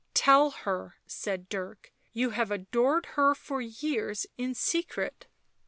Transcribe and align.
"Tell 0.15 0.49
her," 0.49 0.95
said 1.05 1.47
Dirk," 1.47 1.93
you 2.11 2.31
have 2.31 2.49
adored 2.49 3.05
her 3.13 3.35
for 3.35 3.61
years 3.61 4.25
in 4.35 4.55
secret." 4.55 5.27